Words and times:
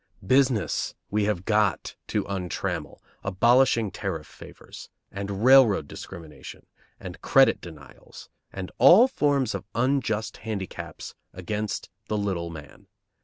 Business 0.25 0.95
we 1.11 1.25
have 1.25 1.45
got 1.45 1.95
to 2.07 2.23
untrammel, 2.23 3.01
abolishing 3.23 3.91
tariff 3.91 4.25
favors, 4.25 4.89
and 5.11 5.43
railroad 5.45 5.87
discrimination, 5.87 6.65
and 6.99 7.21
credit 7.21 7.61
denials, 7.61 8.27
and 8.51 8.71
all 8.79 9.07
forms 9.07 9.53
of 9.53 9.67
unjust 9.75 10.37
handicaps 10.37 11.13
against 11.33 11.91
the 12.07 12.17
little 12.17 12.49
man. 12.49 12.87